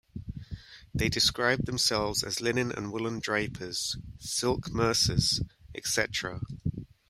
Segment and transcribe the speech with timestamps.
[0.95, 5.41] They described themselves as 'Linen and Woollen Drapers, Silk Mercers
[5.75, 6.41] etc..'.